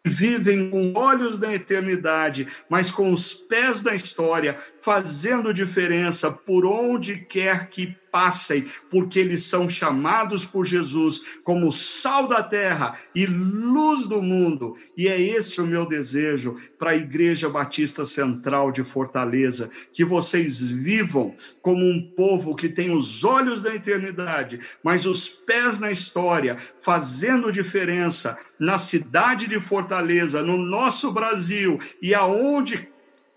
[0.09, 4.59] vivem com olhos na eternidade, mas com os pés na história,
[4.89, 12.27] fazendo diferença por onde quer que passem, porque eles são chamados por Jesus como sal
[12.27, 14.75] da terra e luz do mundo.
[14.97, 20.59] E é esse o meu desejo para a Igreja Batista Central de Fortaleza, que vocês
[20.59, 26.57] vivam como um povo que tem os olhos da eternidade, mas os pés na história,
[26.81, 32.89] fazendo diferença na cidade de Fortaleza, no nosso Brasil e aonde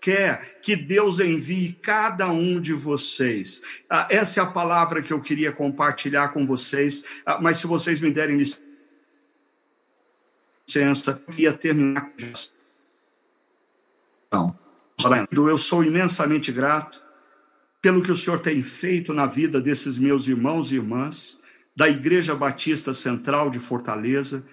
[0.02, 3.62] quer que Deus envie cada um de vocês.
[3.88, 8.00] Ah, essa é a palavra que eu queria compartilhar com vocês, ah, mas se vocês
[8.00, 8.36] me derem
[10.66, 12.16] licença, eu ia terminar com
[15.48, 17.00] eu sou imensamente grato
[17.80, 21.38] pelo que o Senhor tem feito na vida desses meus irmãos e irmãs
[21.76, 24.44] da Igreja Batista Central de Fortaleza.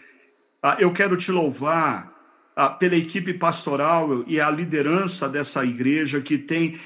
[0.62, 2.19] Ah, eu quero te louvar
[2.68, 6.80] pela equipe pastoral e a liderança dessa igreja, que tem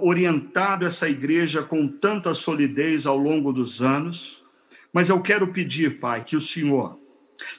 [0.00, 4.42] orientado essa igreja com tanta solidez ao longo dos anos.
[4.92, 6.98] Mas eu quero pedir, Pai, que o Senhor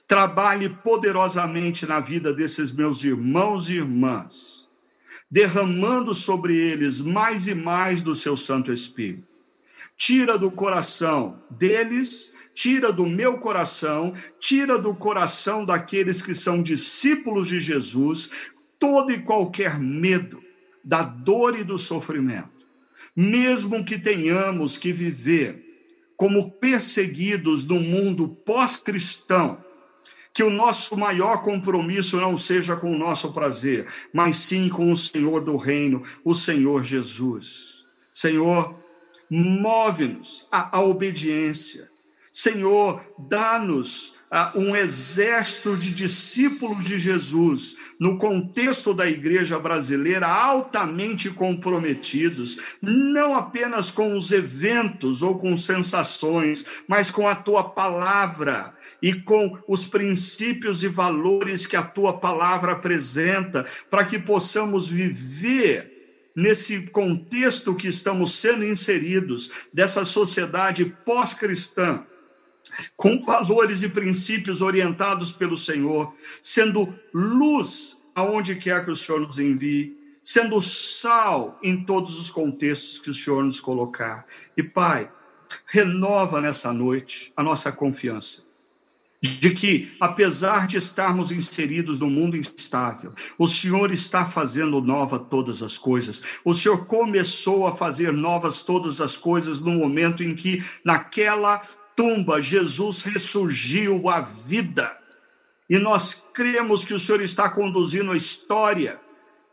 [0.08, 4.68] trabalhe poderosamente na vida desses meus irmãos e irmãs,
[5.30, 9.28] derramando sobre eles mais e mais do seu Santo Espírito.
[9.98, 17.50] Tira do coração deles tira do meu coração, tira do coração daqueles que são discípulos
[17.50, 18.32] de Jesus
[18.80, 20.42] todo e qualquer medo
[20.84, 22.56] da dor e do sofrimento.
[23.16, 25.64] mesmo que tenhamos que viver
[26.18, 29.64] como perseguidos no mundo pós-cristão,
[30.34, 34.98] que o nosso maior compromisso não seja com o nosso prazer, mas sim com o
[34.98, 37.86] Senhor do reino, o Senhor Jesus.
[38.14, 38.78] Senhor,
[39.30, 41.90] move-nos à, à obediência.
[42.38, 44.14] Senhor, dá-nos
[44.56, 53.90] um exército de discípulos de Jesus, no contexto da igreja brasileira, altamente comprometidos, não apenas
[53.90, 60.84] com os eventos ou com sensações, mas com a tua palavra e com os princípios
[60.84, 65.94] e valores que a tua palavra apresenta, para que possamos viver
[66.36, 72.06] nesse contexto que estamos sendo inseridos, dessa sociedade pós-cristã
[72.96, 79.40] com valores e princípios orientados pelo Senhor, sendo luz aonde quer que o Senhor nos
[79.40, 84.26] envie, sendo sal em todos os contextos que o Senhor nos colocar.
[84.58, 85.12] E Pai,
[85.66, 88.46] renova nessa noite a nossa confiança
[89.22, 95.64] de que, apesar de estarmos inseridos no mundo instável, o Senhor está fazendo nova todas
[95.64, 96.22] as coisas.
[96.44, 101.62] O Senhor começou a fazer novas todas as coisas no momento em que, naquela
[101.96, 104.98] tumba, Jesus ressurgiu à vida.
[105.70, 109.00] E nós cremos que o Senhor está conduzindo a história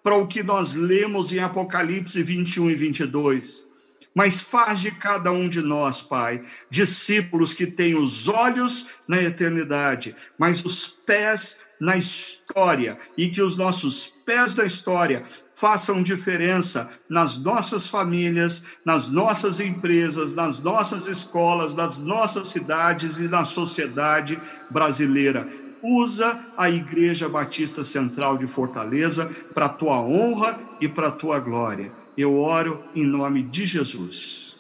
[0.03, 3.67] para o que nós lemos em Apocalipse 21 e 22.
[4.15, 10.15] Mas faz de cada um de nós, Pai, discípulos que têm os olhos na eternidade,
[10.37, 15.25] mas os pés na história, e que os nossos pés da história
[15.63, 23.29] façam diferença nas nossas famílias, nas nossas empresas, nas nossas escolas, nas nossas cidades e
[23.29, 25.47] na sociedade brasileira.
[25.81, 31.39] Usa a Igreja Batista Central de Fortaleza para a tua honra e para a tua
[31.39, 31.93] glória.
[32.19, 34.57] Eu oro em nome de Jesus.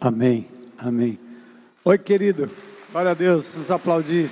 [0.00, 0.48] Amém.
[0.78, 1.18] Amém.
[1.84, 2.50] Oi, querido.
[2.90, 3.52] Glória a Deus.
[3.52, 4.30] Vamos aplaudir.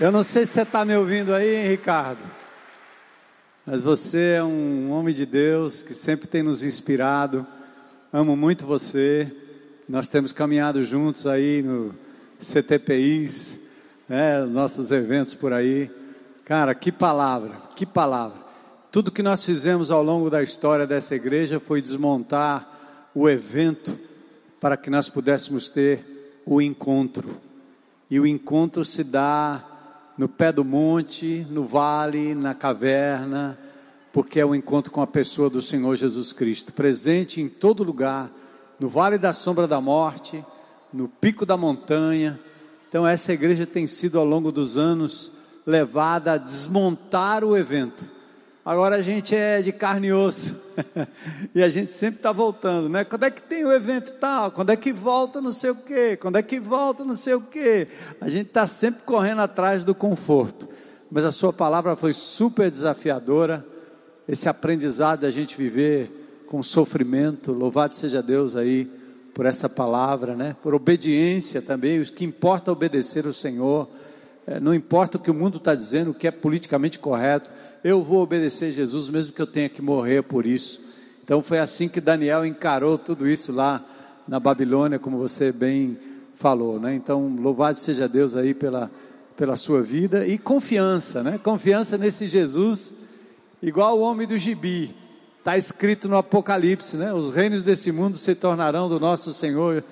[0.00, 2.41] Eu não sei se você está me ouvindo aí, hein, Ricardo.
[3.64, 7.46] Mas você é um homem de Deus que sempre tem nos inspirado.
[8.12, 9.30] Amo muito você.
[9.88, 11.94] Nós temos caminhado juntos aí no
[12.40, 13.56] CTPIs,
[14.08, 15.88] né, nossos eventos por aí.
[16.44, 18.36] Cara, que palavra, que palavra.
[18.90, 23.96] Tudo que nós fizemos ao longo da história dessa igreja foi desmontar o evento
[24.60, 27.36] para que nós pudéssemos ter o encontro.
[28.10, 29.64] E o encontro se dá
[30.16, 33.58] no pé do monte, no vale, na caverna,
[34.12, 38.30] porque é o encontro com a pessoa do Senhor Jesus Cristo, presente em todo lugar,
[38.78, 40.44] no vale da sombra da morte,
[40.92, 42.38] no pico da montanha.
[42.88, 45.32] Então, essa igreja tem sido ao longo dos anos
[45.66, 48.04] levada a desmontar o evento
[48.64, 50.54] Agora a gente é de carne e osso.
[51.52, 53.04] e a gente sempre está voltando, né?
[53.04, 54.52] Quando é que tem o evento tal?
[54.52, 56.16] Quando é que volta não sei o quê?
[56.16, 57.88] Quando é que volta não sei o quê?
[58.20, 60.68] A gente está sempre correndo atrás do conforto.
[61.10, 63.66] Mas a sua palavra foi super desafiadora.
[64.28, 67.50] Esse aprendizado da gente viver com sofrimento.
[67.50, 68.88] Louvado seja Deus aí
[69.34, 70.54] por essa palavra, né?
[70.62, 72.00] Por obediência também.
[72.00, 73.88] O que importa obedecer o Senhor.
[74.46, 77.50] É, não importa o que o mundo está dizendo, o que é politicamente correto,
[77.84, 80.80] eu vou obedecer Jesus, mesmo que eu tenha que morrer por isso.
[81.24, 83.84] Então foi assim que Daniel encarou tudo isso lá
[84.26, 85.96] na Babilônia, como você bem
[86.34, 86.94] falou, né?
[86.94, 88.90] Então, louvado seja Deus aí pela,
[89.36, 91.38] pela sua vida e confiança, né?
[91.42, 92.94] Confiança nesse Jesus,
[93.62, 94.94] igual o homem do gibi.
[95.38, 97.12] Está escrito no Apocalipse, né?
[97.12, 99.84] Os reinos desse mundo se tornarão do nosso Senhor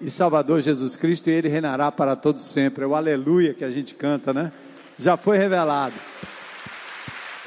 [0.00, 2.84] e Salvador Jesus Cristo, e Ele reinará para todos sempre.
[2.84, 4.52] É o aleluia que a gente canta, né?
[4.98, 5.94] Já foi revelado.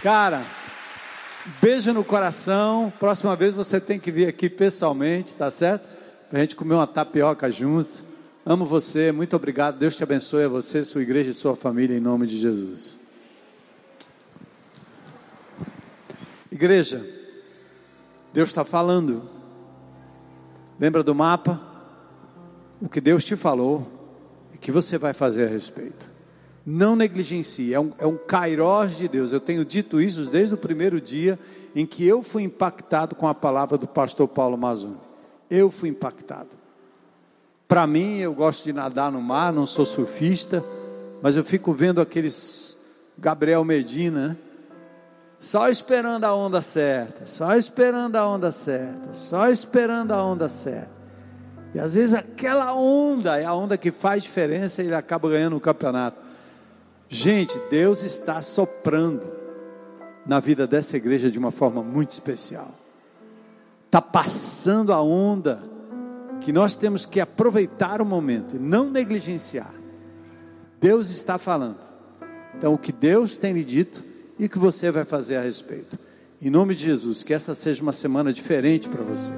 [0.02, 0.43] Cara,
[1.62, 2.91] beijo no coração.
[3.00, 5.88] Próxima vez você tem que vir aqui pessoalmente, tá certo?
[6.30, 8.04] Para a gente comer uma tapioca juntos.
[8.45, 9.78] Amo você, muito obrigado.
[9.78, 12.98] Deus te abençoe a você, sua igreja e sua família, em nome de Jesus.
[16.50, 17.06] Igreja,
[18.34, 19.30] Deus está falando.
[20.80, 21.66] Lembra do mapa?
[22.82, 23.88] O que Deus te falou
[24.53, 26.07] e que você vai fazer a respeito.
[26.65, 29.32] Não negligencie, é um, é um kairós de Deus.
[29.32, 31.39] Eu tenho dito isso desde o primeiro dia
[31.73, 34.97] em que eu fui impactado com a palavra do pastor Paulo Mazzoni.
[35.49, 36.49] Eu fui impactado.
[37.67, 40.63] Para mim, eu gosto de nadar no mar, não sou surfista,
[41.21, 42.78] mas eu fico vendo aqueles
[43.17, 44.38] Gabriel Medina, né?
[45.39, 50.97] só esperando a onda certa, só esperando a onda certa, só esperando a onda certa.
[51.74, 55.57] E às vezes aquela onda é a onda que faz diferença e ele acaba ganhando
[55.57, 56.18] o campeonato.
[57.09, 59.32] Gente, Deus está soprando
[60.26, 62.70] na vida dessa igreja de uma forma muito especial.
[63.86, 65.63] está passando a onda,
[66.41, 69.72] que nós temos que aproveitar o momento e não negligenciar.
[70.80, 71.80] Deus está falando.
[72.57, 74.03] Então, o que Deus tem lhe dito
[74.38, 75.97] e o que você vai fazer a respeito.
[76.41, 79.32] Em nome de Jesus, que essa seja uma semana diferente para você.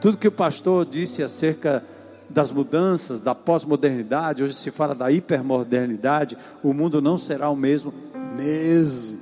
[0.00, 1.82] Tudo que o pastor disse acerca
[2.30, 7.92] das mudanças, da pós-modernidade, hoje se fala da hipermodernidade, o mundo não será o mesmo,
[8.36, 9.18] mesmo.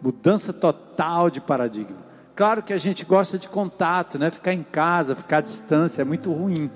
[0.00, 1.96] Mudança total de paradigma.
[2.36, 4.30] Claro que a gente gosta de contato, né?
[4.30, 6.70] Ficar em casa, ficar à distância é muito ruim.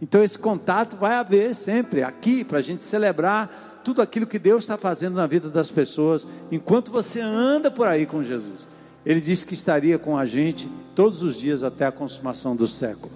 [0.00, 4.62] Então esse contato vai haver sempre aqui para a gente celebrar tudo aquilo que Deus
[4.62, 8.68] está fazendo na vida das pessoas enquanto você anda por aí com Jesus.
[9.04, 13.12] Ele disse que estaria com a gente todos os dias até a consumação do século.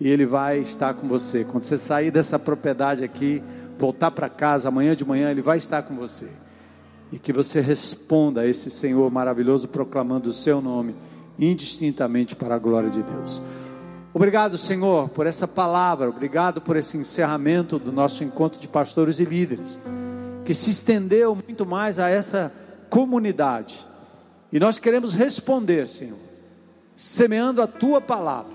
[0.00, 1.44] E Ele vai estar com você.
[1.44, 3.42] Quando você sair dessa propriedade aqui,
[3.78, 6.28] voltar para casa amanhã de manhã, Ele vai estar com você.
[7.12, 10.94] E que você responda a esse Senhor maravilhoso, proclamando o seu nome
[11.38, 13.40] indistintamente para a glória de Deus.
[14.12, 19.24] Obrigado, Senhor, por essa palavra, obrigado por esse encerramento do nosso encontro de pastores e
[19.24, 19.78] líderes,
[20.44, 22.50] que se estendeu muito mais a essa
[22.88, 23.86] comunidade.
[24.56, 26.16] E nós queremos responder, Senhor,
[26.96, 28.54] semeando a tua palavra,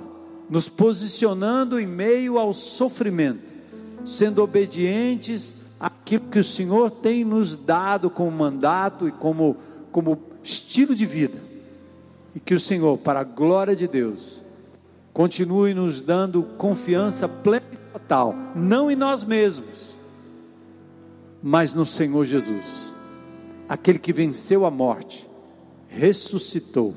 [0.50, 3.54] nos posicionando em meio ao sofrimento,
[4.04, 9.56] sendo obedientes àquilo que o Senhor tem nos dado como mandato e como,
[9.92, 11.38] como estilo de vida.
[12.34, 14.42] E que o Senhor, para a glória de Deus,
[15.14, 19.96] continue nos dando confiança plena e total, não em nós mesmos,
[21.44, 22.92] mas no Senhor Jesus,
[23.70, 25.30] aquele que venceu a morte,
[25.92, 26.96] ressuscitou,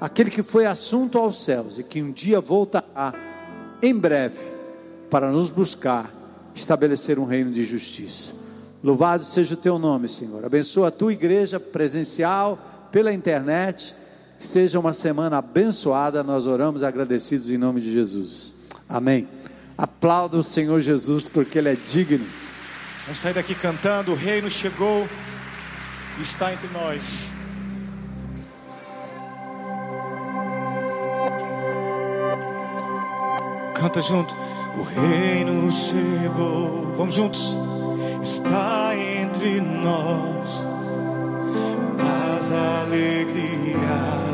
[0.00, 3.14] aquele que foi assunto aos céus e que um dia voltará
[3.82, 4.38] em breve
[5.10, 6.10] para nos buscar,
[6.54, 8.32] estabelecer um reino de justiça.
[8.84, 10.44] Louvado seja o teu nome, Senhor.
[10.44, 13.94] Abençoa a tua igreja presencial, pela internet
[14.38, 16.22] seja uma semana abençoada.
[16.22, 18.52] Nós oramos agradecidos em nome de Jesus.
[18.88, 19.28] Amém.
[19.76, 22.26] Aplauda o Senhor Jesus porque Ele é digno.
[23.04, 25.06] Vamos sair daqui cantando: O reino chegou,
[26.20, 27.39] está entre nós.
[33.80, 34.36] Canta junto.
[34.76, 36.92] O reino chegou.
[36.96, 37.58] Vamos juntos.
[38.22, 40.66] Está entre nós.
[41.98, 44.30] Paz, alegria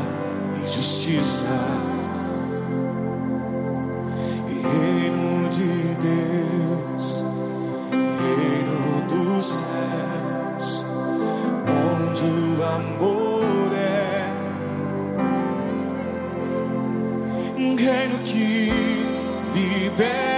[0.67, 1.45] justiça.
[4.49, 7.23] Reino de Deus,
[8.19, 10.85] reino dos céus,
[11.95, 14.29] onde o amor é.
[17.57, 18.36] Um reino que
[19.97, 20.36] there.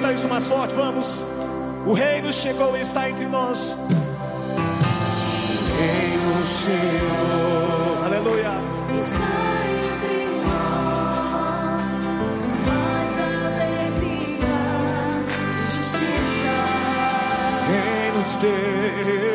[0.00, 1.22] Cantar isso mais forte, vamos.
[1.86, 3.76] O reino chegou e está entre nós.
[3.76, 3.86] O
[5.78, 8.04] reino chegou.
[8.04, 8.52] Aleluia.
[8.98, 11.90] Está entre nós.
[12.66, 13.12] Mais
[13.58, 14.56] alegria,
[15.74, 16.56] justiça.
[17.68, 19.29] Reino de Deus.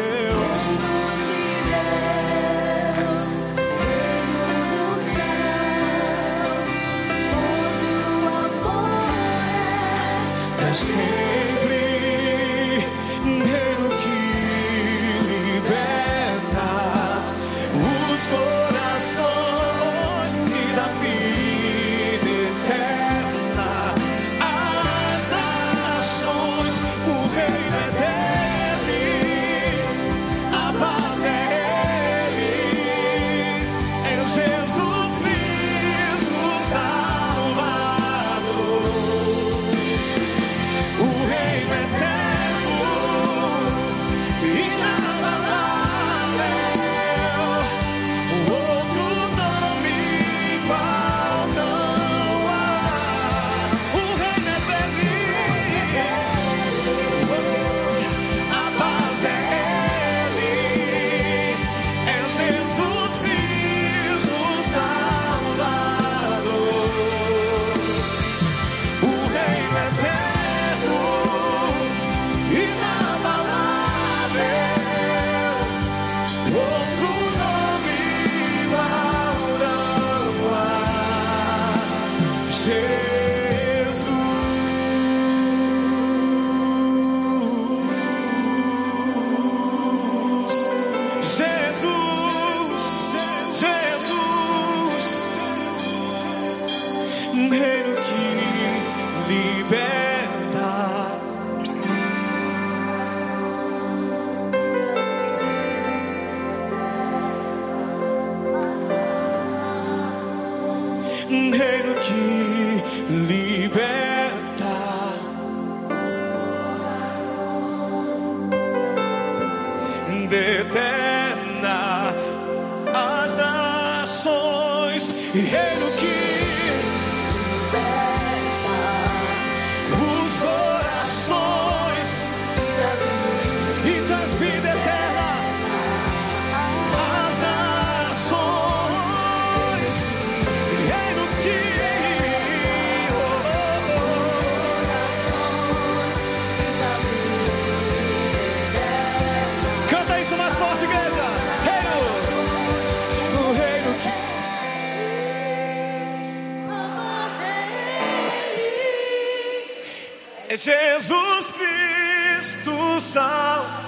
[160.86, 163.86] Jesus Cristo salva.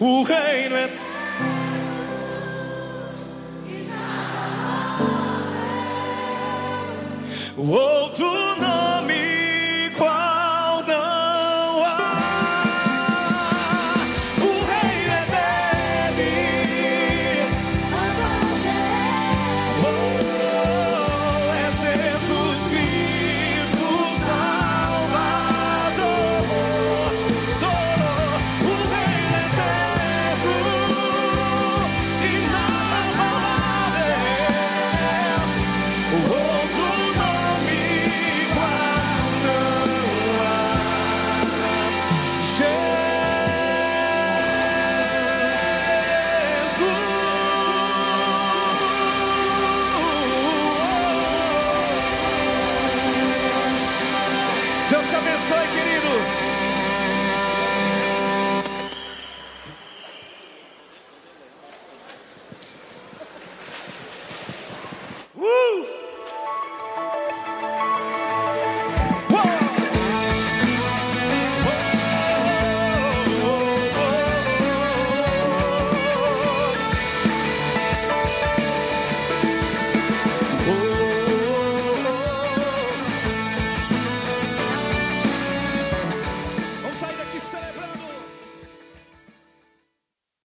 [0.00, 0.90] O reino é
[3.66, 5.20] e nada
[7.56, 8.49] o outro